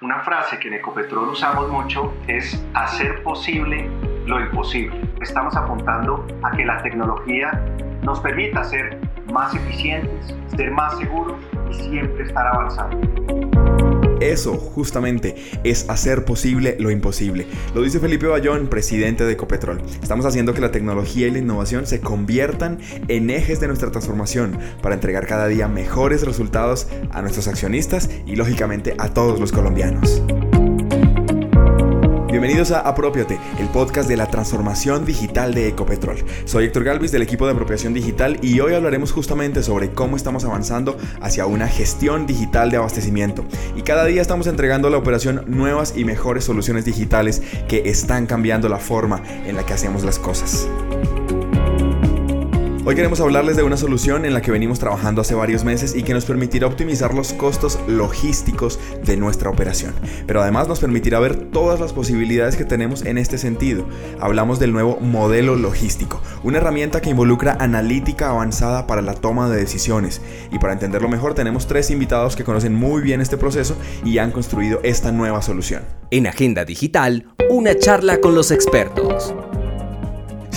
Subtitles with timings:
[0.00, 3.90] Una frase que en Ecopetrol usamos mucho es hacer posible
[4.26, 5.00] lo imposible.
[5.20, 7.50] Estamos apuntando a que la tecnología
[8.02, 9.00] nos permita ser
[9.32, 11.34] más eficientes, ser más seguros
[11.68, 12.96] y siempre estar avanzando.
[14.20, 17.46] Eso, justamente, es hacer posible lo imposible.
[17.74, 19.80] Lo dice Felipe Bayón, presidente de Ecopetrol.
[20.02, 22.78] Estamos haciendo que la tecnología y la innovación se conviertan
[23.08, 28.36] en ejes de nuestra transformación para entregar cada día mejores resultados a nuestros accionistas y,
[28.36, 30.22] lógicamente, a todos los colombianos.
[32.38, 36.18] Bienvenidos a Apropiate, el podcast de la transformación digital de Ecopetrol.
[36.44, 40.44] Soy Héctor Galvis del equipo de apropiación digital y hoy hablaremos justamente sobre cómo estamos
[40.44, 43.44] avanzando hacia una gestión digital de abastecimiento.
[43.74, 48.26] Y cada día estamos entregando a la operación nuevas y mejores soluciones digitales que están
[48.26, 50.68] cambiando la forma en la que hacemos las cosas.
[52.88, 56.02] Hoy queremos hablarles de una solución en la que venimos trabajando hace varios meses y
[56.04, 59.92] que nos permitirá optimizar los costos logísticos de nuestra operación.
[60.26, 63.84] Pero además nos permitirá ver todas las posibilidades que tenemos en este sentido.
[64.20, 69.58] Hablamos del nuevo modelo logístico, una herramienta que involucra analítica avanzada para la toma de
[69.58, 70.22] decisiones.
[70.50, 74.30] Y para entenderlo mejor tenemos tres invitados que conocen muy bien este proceso y han
[74.30, 75.82] construido esta nueva solución.
[76.10, 79.34] En Agenda Digital, una charla con los expertos.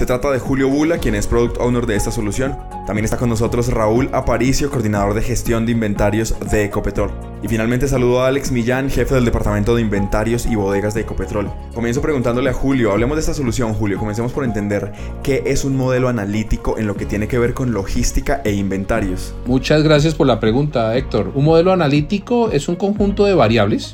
[0.02, 2.58] Se trata de Julio Bula, quien es Product Owner de esta solución.
[2.88, 7.12] También está con nosotros Raúl Aparicio, coordinador de gestión de inventarios de Ecopetrol.
[7.44, 11.52] Y finalmente saludo a Alex Millán, jefe del departamento de inventarios y bodegas de Ecopetrol.
[11.76, 14.92] Comienzo preguntándole a Julio, hablemos de esta solución Julio, comencemos por entender
[15.22, 19.36] qué es un modelo analítico en lo que tiene que ver con logística e inventarios.
[19.46, 21.32] Muchas gracias por la pregunta Héctor.
[21.36, 23.94] Un modelo analítico es un conjunto de variables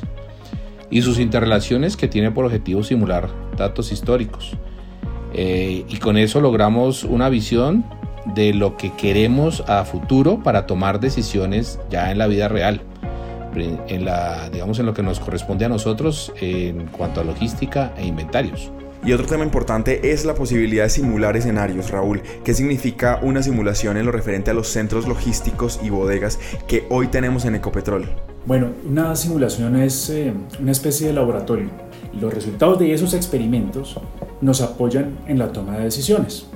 [0.88, 4.56] y sus interrelaciones que tiene por objetivo simular datos históricos.
[5.34, 7.84] Eh, y con eso logramos una visión
[8.34, 12.82] de lo que queremos a futuro para tomar decisiones ya en la vida real,
[13.54, 18.06] en, la, digamos en lo que nos corresponde a nosotros en cuanto a logística e
[18.06, 18.70] inventarios.
[19.04, 22.20] Y otro tema importante es la posibilidad de simular escenarios, Raúl.
[22.44, 27.06] ¿Qué significa una simulación en lo referente a los centros logísticos y bodegas que hoy
[27.06, 28.06] tenemos en Ecopetrol?
[28.44, 31.68] Bueno, una simulación es eh, una especie de laboratorio.
[32.20, 33.96] Los resultados de esos experimentos
[34.40, 36.46] nos apoyan en la toma de decisiones.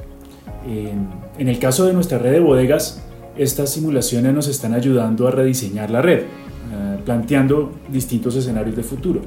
[0.67, 3.03] En, el caso de nuestra red de bodegas,
[3.37, 9.21] estas simulaciones nos están ayudando a rediseñar la red, eh, planteando distintos escenarios de futuro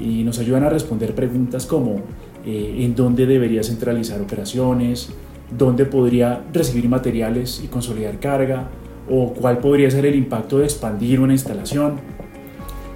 [0.00, 2.00] y nos ayudan a responder preguntas como
[2.44, 5.10] eh, en dónde debería centralizar operaciones,
[5.56, 8.68] dónde podría recibir materiales y consolidar carga,
[9.08, 12.00] o cuál podría ser el impacto de expandir una instalación.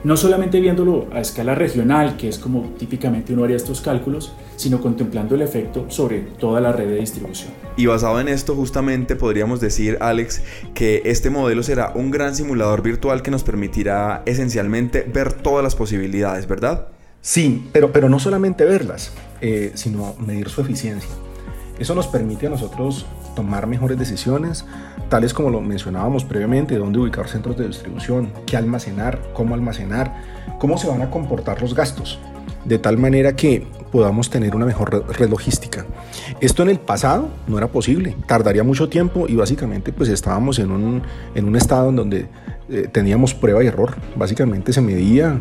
[0.04, 4.80] No solamente viéndolo a escala regional, que es como típicamente uno haría estos cálculos, sino
[4.80, 7.52] contemplando el efecto sobre toda la red de distribución.
[7.76, 10.42] Y basado en esto, justamente podríamos decir, Alex,
[10.74, 15.76] que este modelo será un gran simulador virtual que nos permitirá esencialmente ver todas las
[15.76, 16.88] posibilidades, ¿verdad?
[17.20, 21.08] Sí, pero, pero no solamente verlas, eh, sino medir su eficiencia.
[21.78, 24.64] Eso nos permite a nosotros tomar mejores decisiones,
[25.08, 30.20] tales como lo mencionábamos previamente, dónde ubicar centros de distribución, qué almacenar, cómo almacenar,
[30.58, 32.18] cómo se van a comportar los gastos,
[32.64, 35.86] de tal manera que podamos tener una mejor red logística.
[36.40, 40.70] Esto en el pasado no era posible, tardaría mucho tiempo y básicamente pues estábamos en
[40.70, 41.02] un,
[41.34, 42.26] en un estado en donde
[42.70, 43.96] eh, teníamos prueba y error.
[44.16, 45.40] Básicamente se medía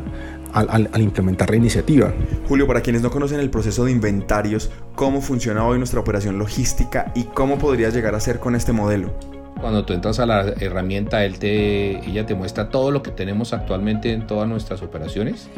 [0.54, 2.14] al, al, implementar la iniciativa.
[2.48, 7.12] Julio, para quienes no conocen el proceso de inventarios, ¿cómo funciona hoy nuestra operación logística
[7.16, 9.14] y cómo podría llegar a ser con este modelo?
[9.60, 13.54] Cuando tú entras a la herramienta, él te, ella te muestra todo lo que tenemos
[13.54, 15.50] actualmente en todas nuestras operaciones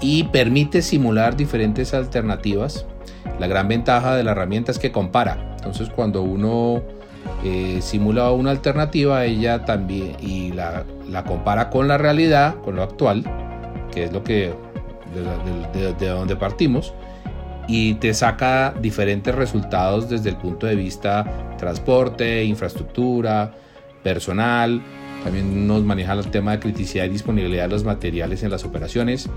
[0.00, 2.86] y permite simular diferentes alternativas.
[3.38, 5.56] La gran ventaja de la herramienta es que compara.
[5.56, 6.82] Entonces cuando uno
[7.44, 12.82] eh, simula una alternativa, ella también y la, la, compara con la realidad, con lo
[12.82, 13.24] actual,
[13.92, 14.54] que es lo que
[15.72, 16.92] de, de donde partimos,
[17.68, 21.24] y te saca diferentes resultados desde el punto de vista
[21.58, 23.52] transporte, infraestructura,
[24.02, 24.80] personal.
[25.24, 29.28] También nos maneja el tema de criticidad y disponibilidad de los materiales en las operaciones.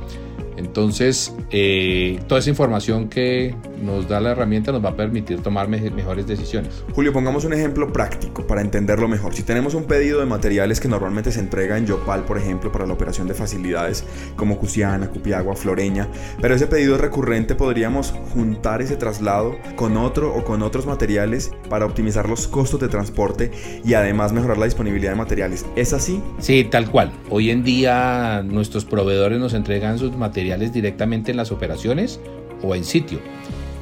[0.60, 5.70] Entonces, eh, toda esa información que nos da la herramienta nos va a permitir tomar
[5.70, 6.84] mejores decisiones.
[6.94, 9.34] Julio, pongamos un ejemplo práctico para entenderlo mejor.
[9.34, 12.86] Si tenemos un pedido de materiales que normalmente se entrega en Yopal, por ejemplo, para
[12.86, 14.04] la operación de facilidades
[14.36, 16.10] como Cusiana, Cupiagua, Floreña,
[16.42, 21.52] pero ese pedido es recurrente, podríamos juntar ese traslado con otro o con otros materiales
[21.70, 23.52] para optimizar los costos de transporte
[23.86, 25.66] y además mejorar la disponibilidad de materiales.
[25.78, 26.22] ¿Es así?
[26.40, 27.14] Sí, tal cual.
[27.30, 32.20] Hoy en día nuestros proveedores nos entregan sus materiales directamente en las operaciones
[32.64, 33.20] o en sitio.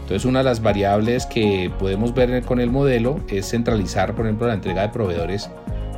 [0.02, 4.48] Entonces una de las variables que podemos ver con el modelo es centralizar, por ejemplo,
[4.48, 5.50] la entrega de proveedores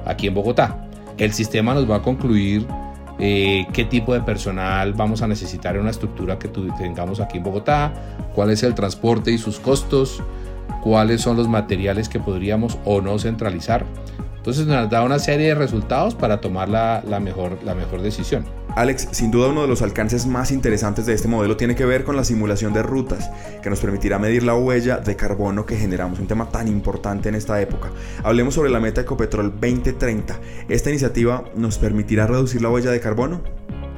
[0.06, 0.88] aquí en Bogotá.
[1.18, 2.66] El sistema nos va a concluir
[3.19, 7.44] eh, qué tipo de personal vamos a necesitar en una estructura que tengamos aquí en
[7.44, 7.94] Bogotá,
[8.33, 10.24] cuál es el transporte y sus costos,
[10.81, 13.86] cuáles son los materiales que podríamos o no centralizar.
[14.50, 18.46] Entonces nos da una serie de resultados para tomar la, mejor, la mejor decisión.
[18.75, 22.04] Alex, sin duda uno de los alcances más interesantes de este modelo tiene que ver
[22.04, 23.30] con la simulación de rutas,
[23.62, 27.36] que nos permitirá medir la huella de carbono que generamos, un tema tan importante en
[27.36, 27.92] esta época.
[28.24, 30.40] Hablemos sobre la meta Ecopetrol 2030.
[30.68, 33.42] ¿Esta iniciativa nos permitirá reducir la huella de carbono?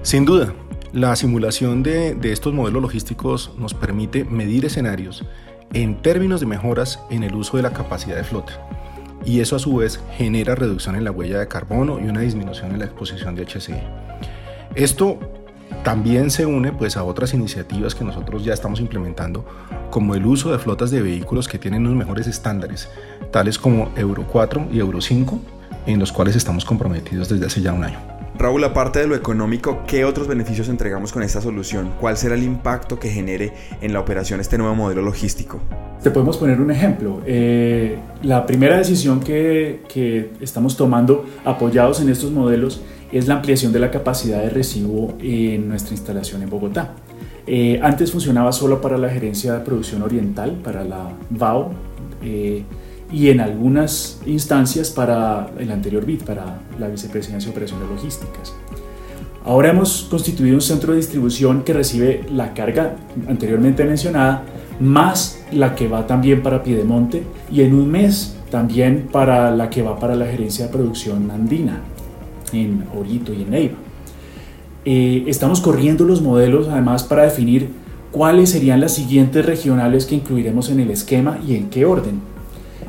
[0.01, 0.53] Sin duda,
[0.91, 5.23] la simulación de, de estos modelos logísticos nos permite medir escenarios
[5.71, 8.80] en términos de mejoras en el uso de la capacidad de flota
[9.25, 12.71] y eso a su vez genera reducción en la huella de carbono y una disminución
[12.71, 13.75] en la exposición de HCI.
[14.75, 15.19] Esto
[15.83, 19.45] también se une pues a otras iniciativas que nosotros ya estamos implementando,
[19.89, 22.87] como el uso de flotas de vehículos que tienen unos mejores estándares,
[23.31, 25.39] tales como Euro 4 y Euro 5,
[25.87, 27.97] en los cuales estamos comprometidos desde hace ya un año.
[28.41, 31.93] Raúl, aparte de lo económico, ¿qué otros beneficios entregamos con esta solución?
[31.99, 35.59] ¿Cuál será el impacto que genere en la operación este nuevo modelo logístico?
[36.01, 37.21] Te podemos poner un ejemplo.
[37.27, 43.79] Eh, la primera decisión que, estamos tomando apoyados en estos modelos es la ampliación de
[43.79, 46.95] la capacidad de recibo en nuestra instalación en Bogotá.
[47.45, 51.73] Eh, antes funcionaba solo para la gerencia de producción oriental, para la VAO.
[52.23, 52.63] Eh,
[53.11, 58.53] y en algunas instancias para el anterior BID, para la Vicepresidencia de Operaciones Logísticas.
[59.43, 62.95] Ahora hemos constituido un centro de distribución que recibe la carga
[63.27, 64.43] anteriormente mencionada,
[64.79, 69.81] más la que va también para Piedemonte y en un mes también para la que
[69.81, 71.81] va para la gerencia de producción andina
[72.53, 73.77] en Orito y en Neiva.
[74.85, 77.69] Eh, estamos corriendo los modelos además para definir
[78.11, 82.30] cuáles serían las siguientes regionales que incluiremos en el esquema y en qué orden.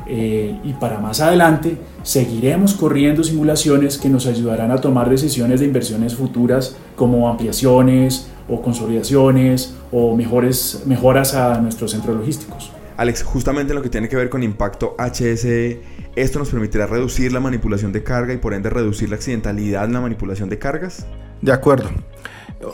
[0.07, 5.65] Eh, y para más adelante seguiremos corriendo simulaciones que nos ayudarán a tomar decisiones de
[5.65, 12.71] inversiones futuras como ampliaciones o consolidaciones o mejores, mejoras a nuestros centros logísticos.
[12.97, 15.81] Alex, justamente lo que tiene que ver con impacto HSE,
[16.15, 19.93] ¿esto nos permitirá reducir la manipulación de carga y por ende reducir la accidentalidad en
[19.93, 21.07] la manipulación de cargas?
[21.41, 21.89] De acuerdo.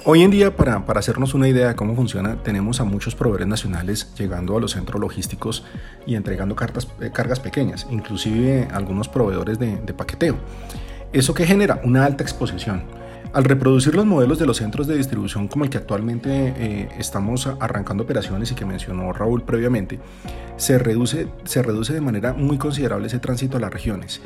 [0.03, 4.13] Hoy en día, para, hacernos una idea de cómo funciona, tenemos a muchos proveedores nacionales
[4.17, 5.63] llegando a los centros logísticos
[6.05, 10.37] y entregando eh, cargas pequeñas, inclusive algunos proveedores de, paqueteo.
[11.11, 11.81] ¿Eso que genera?
[11.83, 12.83] Una alta exposición.
[13.33, 17.47] Al reproducir los modelos de los centros de distribución como el que actualmente eh, estamos
[17.59, 19.99] arrancando operaciones y que mencionó Raúl previamente,
[20.57, 24.21] se reduce, se reduce de manera muy considerable ese tránsito a las regiones.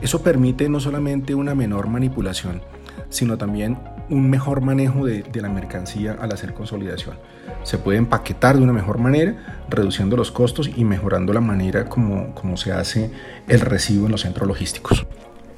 [0.00, 2.62] Eso permite no solamente una menor manipulación,
[3.08, 7.16] sino también un mejor manejo de, la mercancía al hacer consolidación.
[7.62, 12.56] Se puede empaquetar de una mejor manera, reduciendo los costos y mejorando la manera como,
[12.56, 13.10] se hace
[13.48, 15.06] el recibo en los centros logísticos.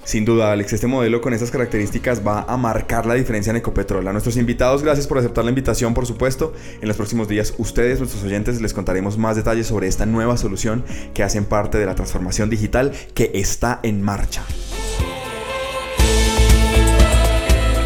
[0.05, 4.07] Sin duda, Alex, este modelo con estas características va a marcar la diferencia en Ecopetrol.
[4.07, 6.53] A nuestros invitados, gracias por aceptar la invitación, por supuesto.
[6.83, 10.85] En los próximos días, ustedes, nuestros oyentes, les contaremos más detalles sobre esta nueva solución
[11.15, 14.43] que hacen parte de la transformación digital que está en marcha.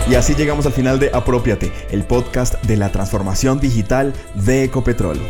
[0.08, 5.20] Y así llegamos al final de Apropiate, el podcast de la transformación digital de Ecopetrol.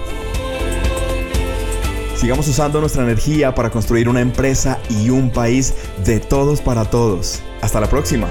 [2.15, 7.43] Sigamos usando nuestra energía para construir una empresa y un país de todos para todos.
[7.61, 8.29] Hasta la próxima.